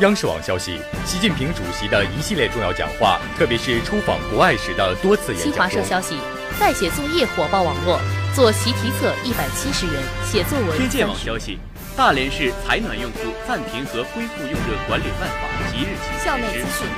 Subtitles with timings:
[0.00, 6.16] 央视网消息，习近平主席的一系列重要讲话，特别是出访国外时的多次演讲新华社消息，
[6.58, 8.00] 在写作业火爆网络，
[8.34, 10.78] 做习题册一百七十元，写作文。
[10.78, 11.58] 天界网消息，
[11.98, 16.88] 大连市采暖用户暂停和恢复用热管理办法即日起校内资讯，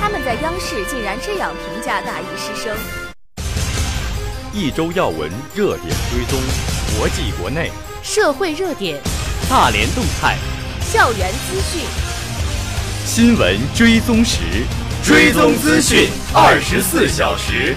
[0.00, 2.76] 他们在央视竟然这样评价大一师生。
[4.52, 6.38] 一周要闻热点追踪，
[6.96, 7.72] 国际国内
[8.04, 9.00] 社会热点，
[9.50, 10.36] 大连动态，
[10.80, 12.11] 校园资讯。
[13.04, 14.40] 新闻追踪时，
[15.04, 17.74] 追踪资讯二十四小时。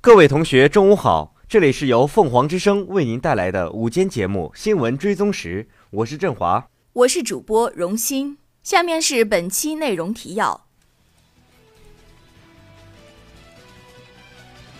[0.00, 1.34] 各位同学，中午好！
[1.48, 8.38] 这里是由凤凰之声为您带来的午间节目《新闻追踪时》，我是振华，我是主播荣鑫。
[8.62, 10.66] 下面是本期内容提要：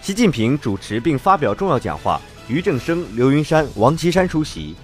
[0.01, 2.21] 习近平主持并发表重要讲话。
[2.49, 4.77] 俞正声、刘云山、王岐山出席。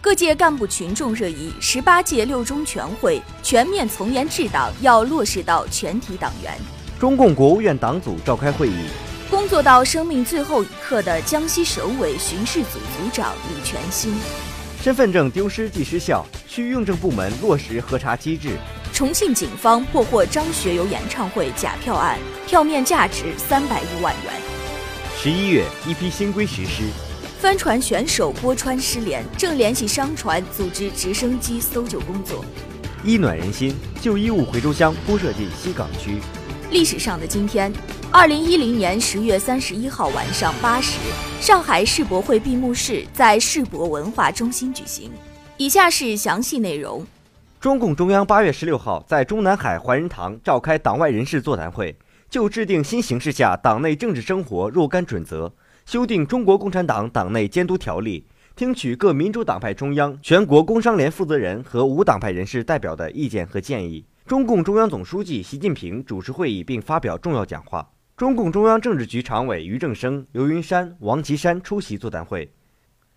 [0.00, 6.56] 各界干部群众热议：十八届六中全会全面从严治党要落实到全体党员。
[7.00, 8.86] 中共国务院党组召开会议。
[9.28, 14.14] 工作到生命最后一刻的江西省委巡视组组长李全新。
[14.80, 18.50] 身份证丢失即失效，需用证部门落实核查机制。
[18.92, 22.16] 重庆警方破获张学友演唱会假票案，
[22.46, 24.32] 票面价值三百余万元。
[25.20, 26.84] 十一月，一批新规实施。
[27.40, 32.44] 帆船选手郭川失联，正联系商船组织直升机搜救工作。
[33.04, 36.18] 衣暖人心，旧衣物回收箱铺设进西港区。
[36.72, 37.72] 历史上的今天，
[38.10, 40.98] 二零一零年十月三十一号晚上八时，
[41.40, 45.12] 上海世博会闭幕式在世博文化中心举行。
[45.58, 47.06] 以下是详细内容。
[47.60, 51.96] 中共中央八月十六号在中南海怀仁堂召开党外人士座谈会，
[52.28, 55.52] 就制定新形势下党内政治生活若干准则。
[55.88, 58.20] 修订《中国共产党党内监督条例》，
[58.54, 64.04] 听取各民主党派中央、全国工商联负责人和无党派人士代表的意见和建议。
[64.26, 67.88] 中共中央总书记习近平主持会议并发表重要讲话。
[68.18, 72.52] 中共中央政治局常委俞正声、刘云山、王岐山出席座谈会。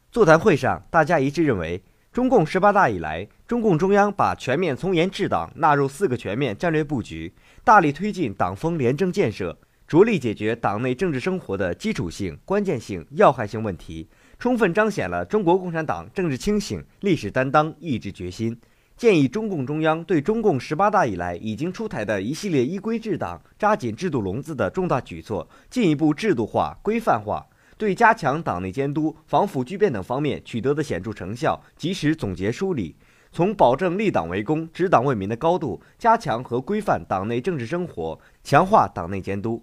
[0.09, 1.83] 座谈会上，大家一致认为，
[2.13, 7.33] 中共十八大以来，中共中央把全面从严治党纳入四个全面战略布局，
[7.65, 9.57] 大力推进党风廉政建设。
[9.91, 14.07] 着力解决党内政治生活的基础性、关键性、要害性问题，
[14.39, 18.57] 充分彰显了中国共产党政治清醒、历史担当、意志决心。
[18.95, 27.45] 建议中共中央对中共十八大以来已经出台的一系列依规治党、扎紧制度笼子的重大举措，进一步制度化、规范化；
[27.77, 32.95] 对加强党内监督、防腐巨变等方面取得的显著成效，及时总结梳理。
[33.33, 39.61] 从保证立党为公、执党为民的高度，加强和规范党内政治生活，强化党内监督。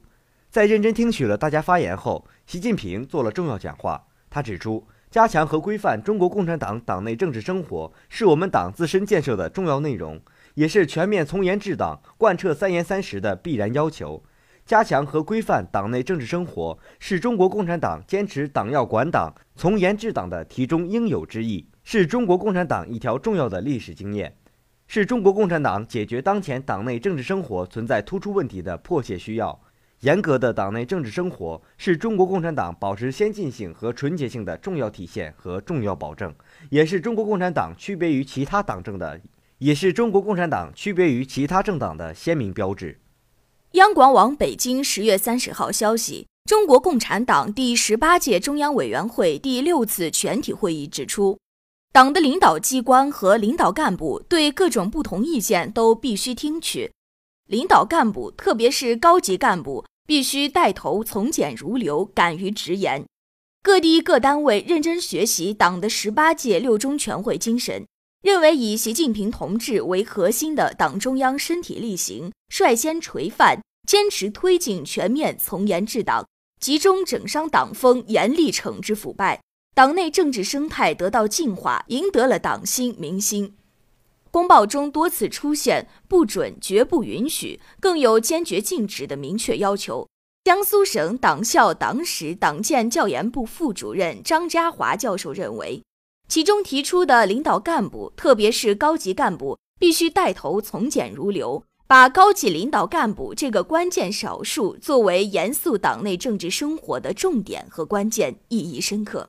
[0.50, 4.06] 在认真听取了大家发言后，习近平做了重要讲话。
[4.31, 10.19] 他指出，加强和规范中国共产党党内政治生活，是我们党自身建设的重要内容，
[10.54, 14.22] 也是全面从严治党、贯彻三严三实的必然要求。
[14.64, 24.34] 加强和规范党内政治生活，是中国共产党坚持党要管党、从严治党的题中应有之义，是中国共产党一条重要的历史经验，
[24.87, 29.60] 是中国共产党解决当前党内政治生活存在突出问题的迫切需要。
[30.00, 36.32] 严格的党内政治生活是中国共产党保持先进性和纯洁性的重要体现和重要保证，
[36.70, 39.20] 也是中国共产党区别于其他党政的，
[39.58, 43.00] 也是中国共产党区别于其他政党的鲜明标志。
[43.72, 51.37] 央广网北京十月三十号消息，中国共产党第十八届中央委员会第六次全体会议指出，
[51.92, 56.92] 党的领导机关和领导干部对各种不同意见都必须听取。
[57.48, 63.06] 领导干部，特别是高级干部，必须带头从简如流，敢于直言。
[63.62, 67.87] 各地各单位认真学习党的十八届六中全会精神，
[68.22, 76.26] 认为以习近平同志为核心的党中央身体力行，率先垂范，坚持推进全面从严治党，
[76.60, 79.40] 集中整商党风，严厉惩治腐败，
[79.75, 83.55] 党内政治生态得到净化，赢得了党心民心。
[84.30, 90.06] 公报中多次出现“不准”“绝不允许”，更有坚决禁止的明确要求。
[90.44, 95.82] 江苏省党校党史党建教研部副主任张家华教授认为，
[96.26, 109.28] 其中提出的领导干部，特别是高级干部，必须带头从简如流，把高级领导干部这个关键少数作为严肃党内政治生活的重点和关键，意义深刻。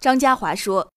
[0.00, 0.90] 张家华说：“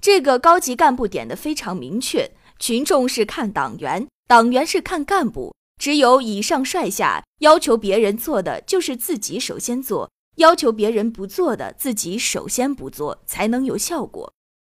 [0.00, 5.54] 这个高级干部点的非常明确。”群众是看党员，党员是看干部。
[5.80, 14.32] 只有以上率下，要求别人做的，就是自己首先做；要求别人不做的，自己首先不做，才能有效果。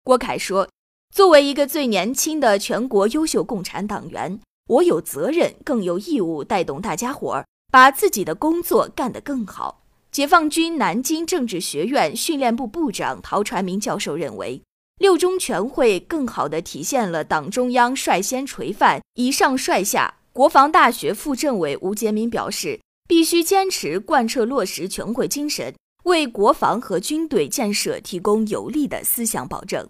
[0.04, 0.68] 郭凯说
[1.16, 14.62] ：“作为一个最年轻的全国优秀共产党员，我有责任，更有义务带动大家伙儿把自己的工作干得更好。”解放军南京政治学院训练部部长陶传明教授认为。
[15.00, 20.16] 六中全会更好地体现了党中央率先垂范、以上率下。
[20.34, 25.74] 国防大学副政委吴杰民表示，必须坚持贯彻落实全会精神，
[26.04, 29.88] 为国防和军队建设提供有力的思想保证。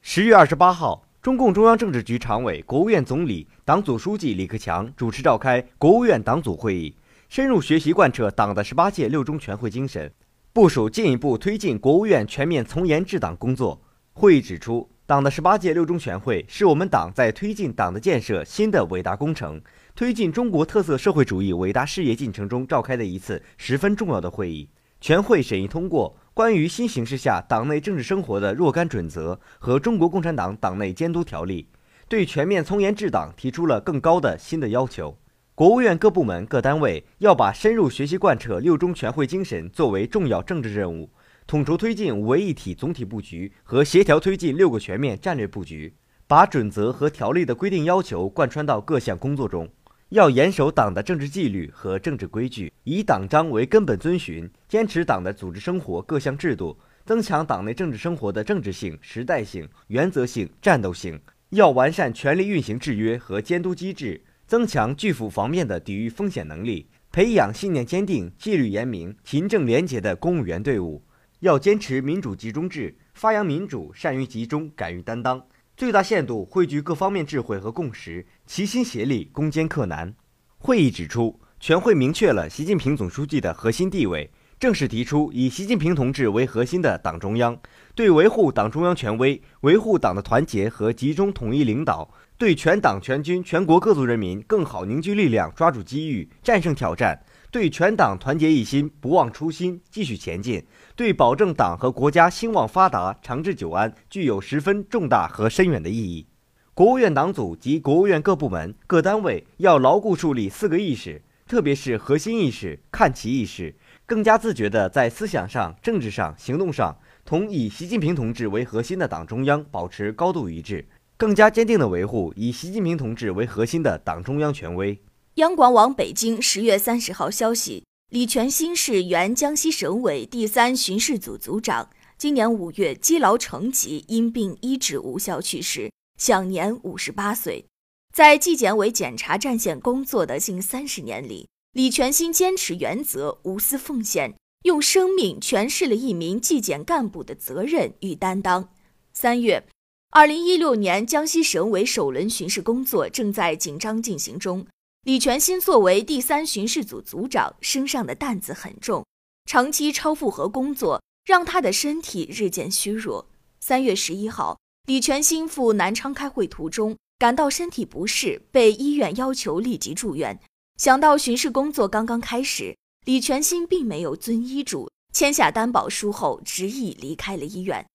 [0.00, 6.94] 十月二十八号，中共中央政治局常委、国务院总理、党组书记李克强主持召开国务院党组会议。
[7.28, 10.10] 深入学习贯彻党的十八届六中全会精神，
[10.54, 13.82] 部署进一步推进国务院全面从严治党工作。
[14.14, 19.60] 会议指出，党的十八届六中全会是我们党在推进党的建设新的伟大工程、
[19.94, 24.70] 推进中国特色社会主义伟大事业进程中召开的一次十分重要的会议。
[24.98, 31.68] 全会审议通过《关于新形势下党内政治生活的若干准则》和《中国共产党党内监督条例》，
[32.08, 35.18] 对全面从严治党提出了更高的新的要求。
[35.58, 41.10] 国务院各部门各单位要把深入学习贯彻六中全会精神作为重要政治任务，
[41.48, 45.92] 统筹推进五位一体总体布局和协调推进六个全面战略布局，
[46.28, 49.68] 把准则和条例的规定要求贯穿到各项工作中。
[50.10, 61.20] 要严守党的政治纪律和政治规矩，以党章为根本遵循，坚持党的组织生活各项制度，增强党内政治生活的政治性、时代性、原则性、战斗性。
[61.50, 64.22] 要完善权力运行制约和监督机制。
[64.48, 71.04] 增强拒腐防面的抵御风险能力，培养信念坚定、纪律严明、勤政廉洁的公务员队伍。
[71.40, 75.46] 要坚持民主集中制，发扬民主，善于集中，敢于担当，
[75.76, 80.14] 最大限度汇聚各方面智慧和共识，齐心协力攻坚克难。
[80.56, 87.60] 会议指出，全会明确了习近平总书记的核心地位，正式提出以习近平同志为核心的党中央，
[87.94, 92.10] 对维护党中央权威、维护党的团结和集中统一领导。
[92.38, 97.18] 对全党全军全国各族人民更好凝聚力量，抓住机遇，战胜挑战；
[97.50, 100.60] 对全党团结一心，不忘初心，继续前进；
[100.94, 106.28] 对保证党和国家兴旺发达、长治久安，具有十分重大和深远的意义。
[106.74, 113.74] 国务院党组及国务院各部门各单位要牢固树立四个意识，特别是核心意识、看齐意识，
[114.06, 120.86] 更加自觉地在思想上、政治上、行动上，同以习近平同志为核心的党中央保持高度一致。
[121.18, 124.96] 更加坚定地维护以习近平同志为核心的党中央权威。
[125.34, 137.66] 央广网北京十月三十号消息：李全兴是原江西省委第三巡视组组长，今年五月积劳成疾，因病医治无效去世，享年五十八岁。
[138.14, 148.68] 在纪检委检查战线工作的近三十年里，李全兴坚持原则，无私奉献，用生命诠释了一名纪检干部的责任与担当。
[149.12, 149.64] 三月。
[150.10, 154.66] 二零一六年，江西省委首轮巡视工作正在紧张进行中。
[155.02, 159.04] 李全兴作为第三巡视组组长，身上的担子很重，
[159.44, 163.28] 长期超负荷工作让他的身体日渐虚弱。
[163.60, 170.40] 三月十一号，李全兴赴南昌开会途中感到身体不适，被医院要求立即住院。
[170.78, 172.74] 想到巡视工作刚刚开始，
[173.04, 177.86] 李全兴并没有遵医嘱，签下担保书后，执意离开了医院。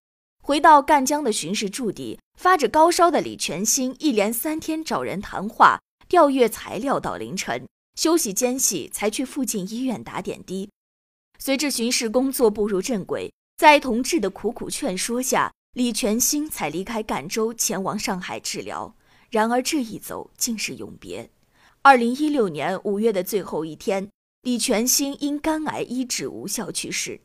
[0.46, 10.70] 回到赣江的巡视驻地，发着高烧的李全兴一连三天找人谈话、调阅材料，到凌晨休息间隙才去附近医院打点滴。
[11.40, 18.94] 随着巡视工作步入正轨，在同志的苦苦劝说下，李全兴才离开赣州前往上海治疗。
[19.30, 21.30] 然而这一走竟是永别。
[21.84, 24.10] 二零一六年五月的最后一天，
[24.42, 27.22] 李全兴因肝癌医治无效去世。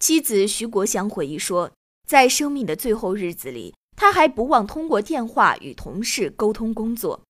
[0.00, 1.70] 妻子徐国香回忆说。
[2.06, 7.20] 在生命的最后日子里，他还不忘通过电话与同事沟通工作。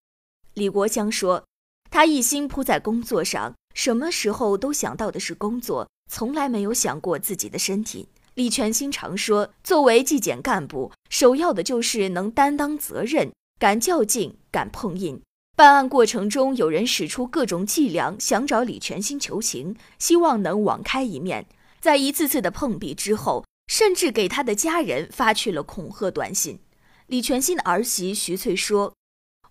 [0.53, 1.43] 李国香说
[1.91, 15.23] ：“他一心扑在工作上，什么时候都想到的是工作，从来没有想过自己的身体。”李全兴常说：“作为纪检干部，首要的就是能担当责任，敢较劲，敢碰硬。
[15.57, 21.47] 办案过程中，有人使出各种伎俩，想找李全兴求情，希望能网开一面。
[21.81, 26.61] 在一次次的碰壁之后。”甚至给他的家人发去了恐吓短信。
[27.07, 28.95] 李全兴的儿媳徐翠说：“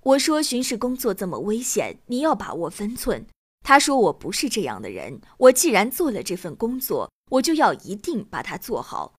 [0.04, 3.26] 我说巡视工作这么危险，你要把握分寸。”
[3.64, 9.16] 他说：“我不是这样的人，我既然做了这份工作，我就要一定把它做好。”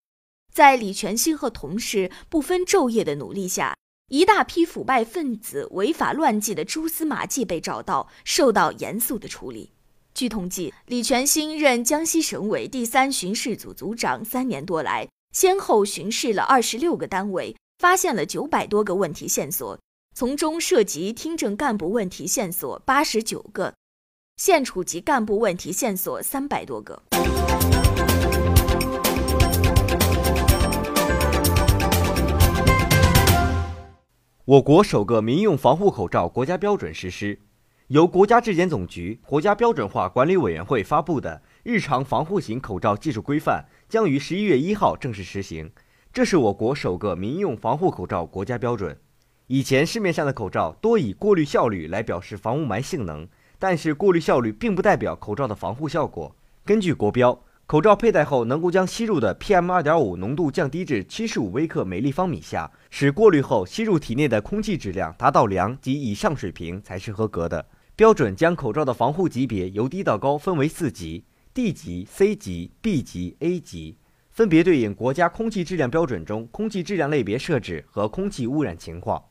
[0.53, 3.76] 在李全兴和同事不分昼夜的努力下，
[4.09, 9.73] 一大批腐败分子违法乱纪的蛛丝马迹被找到，受到严肃的处理。
[10.17, 19.79] 据统计，李全兴任江西省委第三巡视组组长三年多来，先后巡视了二十六个单位，发现了九百多个问题线索，
[20.15, 23.75] 从中涉及厅政干部问题线索八十九个，
[24.39, 27.03] 县处级干部问题线索三百多个。
[34.47, 37.41] 我国首个民用防护口罩国家标准实施，
[37.88, 45.71] 由国家质检总局国家标准化管理委员会发布的《日常防护型口罩技术规范》将于十一月一号正式实行。
[46.12, 48.99] 这是我国首个民用防护口罩国家标准。
[49.47, 56.35] 以前市面上的口罩多以过滤效率来表示防雾霾性能，但是过滤效率并不代表口罩的防护效果。
[56.64, 57.40] 根据国标。
[57.69, 67.66] 口罩佩戴后能够将吸入的 PM2.5 浓度降低至75微克每立方米下，使过滤后吸入体内的空气质量达到良及以上水平才是合格的。
[67.97, 71.25] 标准将口罩的防护级别由低到高分为四级
[71.55, 73.97] ：D 级、C 级、B 级、A 级，
[74.29, 79.25] 分别对应国家空气质量标准中空气质量类别设置和空气污染情况。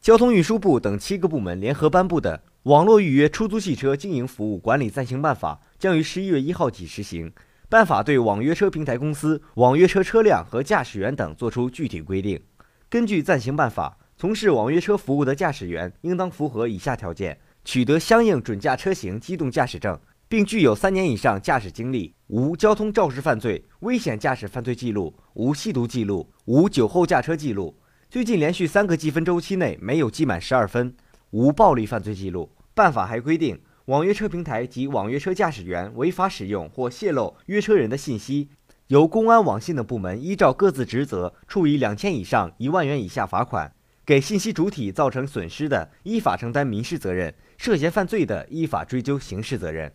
[0.00, 5.60] 交通运输部等七个部门联合颁布的《网络预约出租汽车经营服务管理暂行办法》。
[5.78, 7.30] 将于十一月一号起实行。
[7.68, 12.40] 办法对网约车平台公司、网约车车辆和驾驶员等作出具体规定。
[12.88, 27.76] 根据暂行办法，从事网约车服务的驾驶员应当符合以下条件：取得相应准驾车型机动驾驶证，并具有三年以上驾驶经历，无交通肇事犯罪、危险驾驶犯罪记录，无吸毒记录，无酒后驾车记录，
[28.08, 30.96] 最近连续三个记分周期内没有记满十二分，
[31.32, 32.50] 无暴力犯罪记录。
[32.72, 33.60] 办法还规定。
[33.84, 38.48] 网约车平台及网约车驾驶员违法使用或泄露约车人的信息，
[38.86, 43.70] 由公安、网信等部门依照各自职责，处以两千以上一万元以下罚款；
[44.06, 49.92] 给信息主体造成损失的，依法承担民事责任；涉嫌犯罪的，依法追究刑事责任。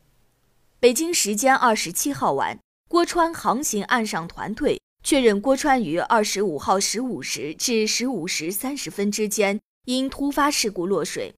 [0.82, 11.34] 北京时间二十七号晚，郭川航行岸上团队确认，郭川于二十五号十五时至十五时三十分之间因突发事故落水。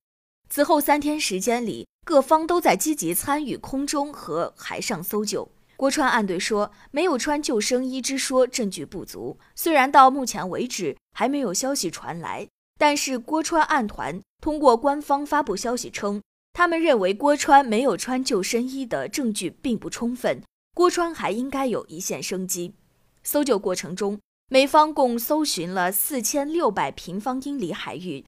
[0.50, 5.48] 此后三天时间里，各方都在积极参与空中和海上搜救。
[5.77, 9.38] 郭川岸队说，没有穿救生衣之说证据不足。
[9.53, 16.22] 虽然到目前为止还没有消息传来，但是郭川案团通过官方发布消息称，
[16.53, 22.74] 他们认为郭川没有穿救生衣的证据并不充分，郭川还应该有一线生机。
[23.24, 28.24] 搜救过程中，美方共搜寻了四千六百平方英里海域。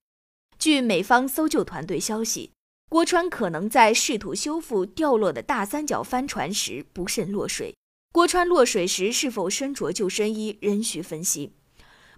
[0.58, 2.52] 据美方搜救团队消息，
[2.90, 7.76] 郭川可能在试图修复掉落的大三角帆船时不慎落水。
[8.12, 11.54] 郭川落水时是否身着救生衣仍需分析。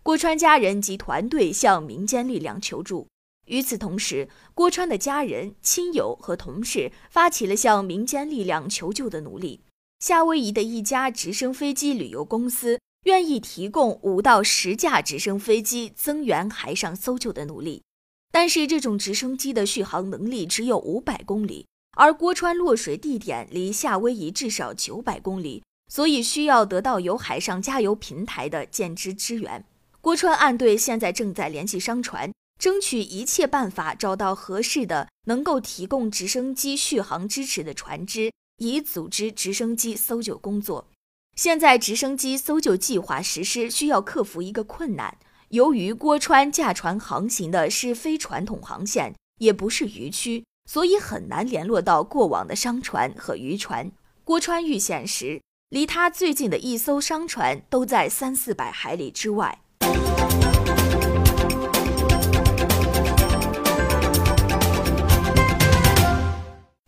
[0.02, 3.08] 郭川家人及团队向民间力量求助。
[3.48, 9.62] 与此同时，郭川的家人、亲友和同事发起了向民间力量求救的努力。
[10.00, 17.82] 夏威夷的一家直升飞机旅游公司愿意提供五到十架直升飞机，增援海上搜救的努力。
[18.32, 21.66] 但是这种直升机的续航能力只有五百公里，
[21.98, 29.66] 而郭川落水地点离夏威夷至少九百公里，所以需要得到有海上加油平台的舰只支援。
[30.02, 40.88] 郭川岸队现在正在联系商船，争取一切办法找到合适的能够提供直升机续航支持的船只，以组织直升机搜救工作。
[41.36, 45.18] 现在直升机搜救计划实施需要克服一个困难。
[45.50, 53.92] 由于郭川驾船航行的是非传统航线，也不是渔区，所以很难联络到过往的商船和渔船。
[54.24, 59.60] 郭川遇险时，离他最近的一艘商船都在三四百海里之外。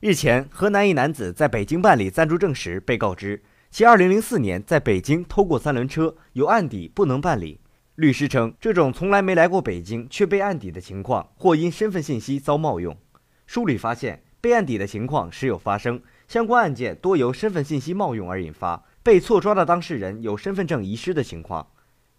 [0.01, 3.39] 日前，河南一男子在北京办理暂住证时，被告知
[3.70, 7.60] 其2004年在北京偷过三轮车，有案底，不能办理。
[7.93, 12.98] 律师称，这种从来没来过北京却被案底的情况，或因身份信息遭冒用。
[13.46, 21.67] 梳理发现，被案底的情况时有发生，相关案件多由身份信息冒用而引发，被错抓的当事人有身份证遗失的情况。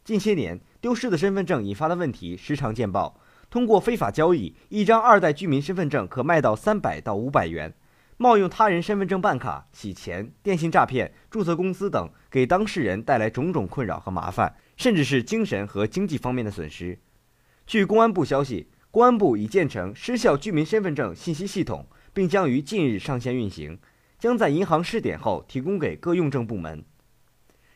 [0.05, 3.21] 近些年，丢失的身份证引发的问题时常见报。
[3.53, 7.75] 通过非法交易，一张二代居民身份证可卖到三百到五百元。
[8.17, 14.57] 冒用他人身份证办卡、洗钱、电信诈骗、注册公司等，给当事人带来种种困扰和麻烦。
[14.79, 16.99] 甚至是精神和经济方面的损失。
[17.67, 23.79] 据公安部消息，公安部已建成失效居民身份证信息系统，并将于近日上线运行，
[24.19, 26.83] 将在银行试点后提供给各用证部门。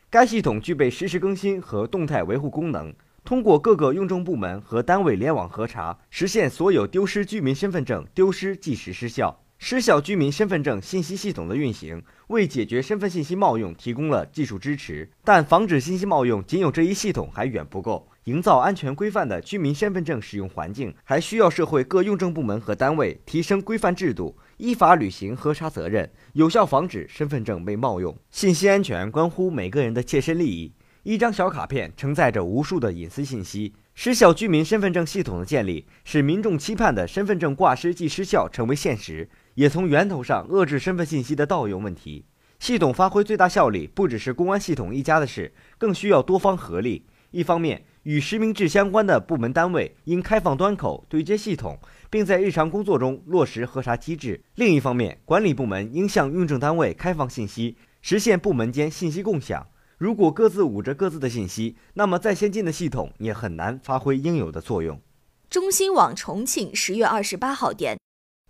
[0.09, 2.95] 该系统具备实时更新和动态维护功能，
[3.27, 9.43] 通过各个用证部门和单位联网核查，实现所有丢失居民身份证丢失即时失效。
[9.57, 15.11] 失效居民身份证信息系统的运行，为解决身份信息冒用提供了技术支持。
[15.25, 18.07] 但防止信息冒用，仅有这一系统还远不够。
[18.23, 28.17] 营造安全规范的居民身份证使用环境，还需要社会各用证部门和单位提升规范制度，依法履行核查责任，有效防止身份证被冒用。
[28.31, 30.71] 信息安全关乎每个人的切身利益。
[31.07, 33.71] 一张小卡片承载着无数的隐私信息。
[33.95, 42.25] 失效居民身份证系统的建立，使民众期盼的身份证挂失即失效成为现实，也从源头上遏制身份信息的盗用问题。
[42.59, 47.05] 系统发挥最大效力，不只是公安系统一家的事，更需要多方合力。
[47.31, 59.65] 一方面，与实名制相关的部门单位应开放端口对接系统，并在日常工作中落实核查机制；另一方面，管理部门应向用证单位开放信息，实现部门间信息共享。
[59.97, 65.01] 如果各自捂着各自的信息，那么再先进的系统也很难发挥应有的作用。
[65.49, 67.97] 中新网重庆十月二十八号电，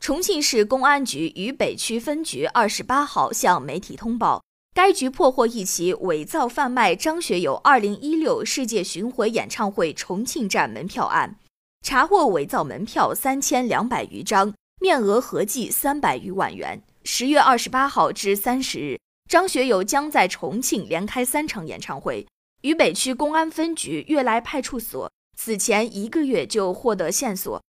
[0.01, 4.43] 重庆市公安局渝北区分局二十八号向媒体通报，
[4.75, 11.37] 该局破获一起伪造贩卖张学友二零一六世界巡回演唱会重庆站门票案，
[11.81, 16.81] 查获伪造门票三千两百余张，面额合计三百余万元。
[17.05, 18.99] 十月二十八号至三十日。
[19.27, 22.25] 张学友将在重庆连开三场演唱会。
[22.61, 27.61] 渝北区公安分局悦来派出所此前一个月就获得线索，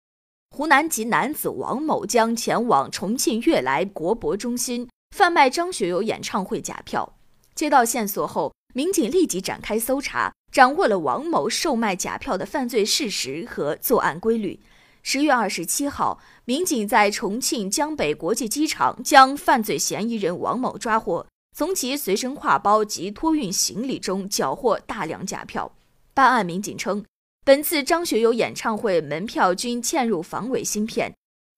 [0.57, 7.17] 湖南籍男子王某将前往重庆悦来国博中心贩卖张学友演唱会假票。
[7.55, 14.61] 接到线索后，民警立即展开搜查，掌握了王某售卖假票的犯罪事实和作案规律。
[15.03, 21.27] 十月二十七号，民警在重庆江北国际机场将犯罪嫌疑人王某抓获。
[21.59, 25.73] 从其随身挎包及托运行李中缴获大量假票。
[26.15, 27.05] 办案民警称，
[27.45, 31.13] 本次张学友演唱会门票均嵌入防伪芯片，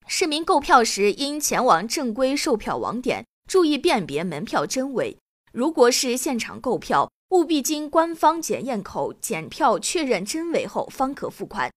[0.07, 5.19] 市民购票时应前往正规售票网点，注意辨别门票真伪。
[5.53, 11.71] 如果是现场购票，务必经官方检验口检票确认真伪后方可付款。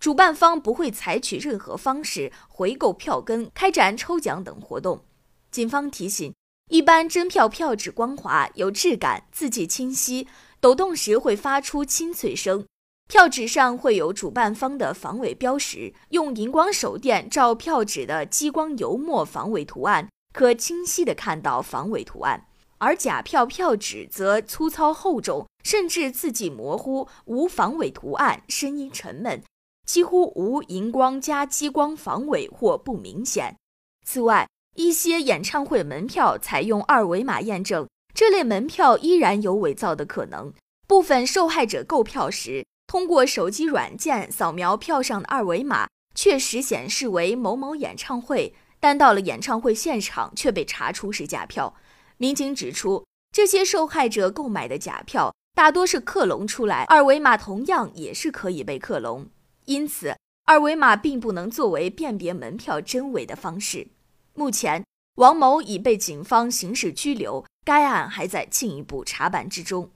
[0.00, 5.04] 主办方不会采取任何方式回购票根、开展抽奖等活动。
[5.50, 6.32] 警方提醒。
[6.68, 10.26] 一般真票票纸光滑有质感，字迹清晰，
[10.58, 12.66] 抖动时会发出清脆声。
[13.08, 22.48] 票纸上会有主办方的防伪标识，用荧光手电照票纸的激光油墨防伪图案，可清晰的看到防伪图案。
[22.78, 29.40] 而假票票纸则粗糙厚重，甚至字迹模糊，无防伪图案，声音沉闷，
[29.86, 33.56] 几乎无荧光加激光防伪或不明显。
[34.04, 40.52] 此外，一些演唱会门票采用二维码验证，这类门票依然有伪造的可能。
[40.86, 51.74] 部分受害者购票时，通过手机软件扫描票上的二维码，确实显示为某某演唱会，但到了演唱会现场却被查出是假票。
[52.18, 59.26] 民警指出，这些受害者购买的假票大多是克隆出来，二维码同样也是可以被克隆，
[59.64, 63.88] 因此二维码并不能作为辨别门票真伪的方式。
[64.38, 69.90] 目前，王某已被警方刑事拘留，该案还在进一步查办之中。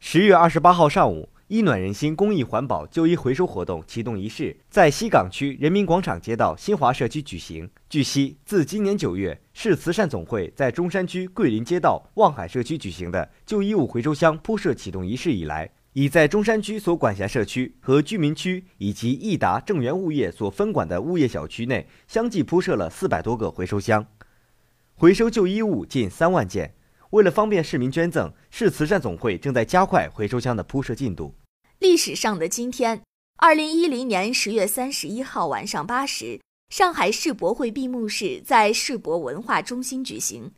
[0.00, 7.70] 十月二十八号上午，一暖人心公益环保旧衣回收活动启动仪式在西岗区人民广场街道新华社区举行。
[7.88, 24.06] 据悉，自今年九月市慈善总会在中山区桂林街道望海社区举行的旧衣物回收箱铺设启动仪式以来，已在中山区所管辖社区和居民区以及益达正源物业所分管的物业小区内，相继铺设了四百多个回收箱，
[24.94, 26.74] 回收旧衣物近三万件。
[27.12, 31.34] 为了方便市民捐赠，市慈善总会正在加快回收箱的铺设进度。
[31.78, 33.00] 历史上的今天，
[33.38, 40.52] 二零一零年十月三十一号晚上八时，上海世博会闭幕式在世博文化中心举行。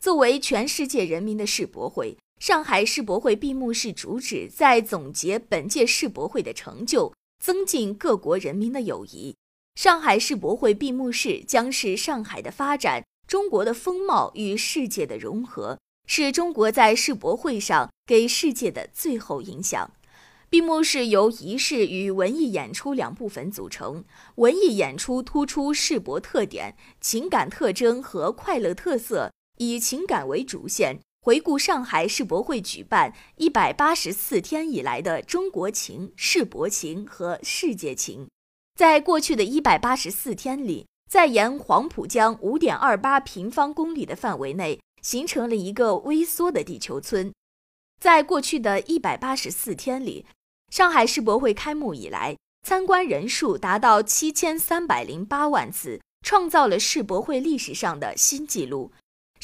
[0.00, 2.16] 作为全世界人民的世博会。
[2.38, 9.34] 上海世博会闭幕式主旨在总结本届世博会的成就，增进各国人民的友谊。
[9.76, 19.90] 上海世博会闭幕式将是上海的发展、中国的风貌与世界的融合，是中国在世博会上给世界的最后影响。
[20.50, 24.04] 闭幕式由仪式与文艺演出两部分组成，
[24.36, 31.00] 文艺演出突出世博特点、情感特征和快乐特色，以情感为主线。
[31.24, 38.28] 回顾上海世博会举办一百八十四天以来的中国情、世博情和世界情，
[38.74, 47.32] 在过去的一百八十四天里，在沿黄浦江五点二八平方公里的范围内，形成了一个微缩的地球村。
[47.98, 50.26] 在过去的一百八十四天里，
[50.68, 58.92] 上海世博会开幕以来，参观人数达到七千三百零八万次，创造了世博会历史上的新纪录。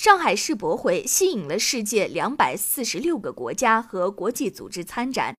[0.02, 5.34] 上海世博会吸引了世界两百四十六个国家和国际组织参展。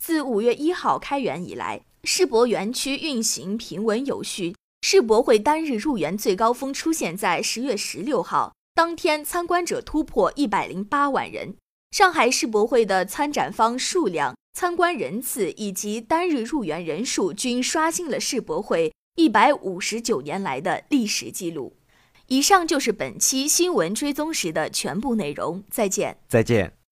[0.00, 4.54] 自五月一号开园以来，世博园区运行平稳有序。
[4.82, 11.56] 世博会单日入园最高峰出现在十月十六号，当天参观者突破一百零八万人。
[11.90, 21.74] 上海世博会的参展方数量、参观人次以及单日入园人数均刷新了世博会一百五十九年来的历史记录。
[22.34, 26.18] 以上就是本期新闻追踪时的全部内容，再见。
[26.26, 26.83] 再见。